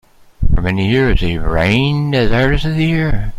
[0.55, 3.29] For many years, he reigned as "Artist of the Year".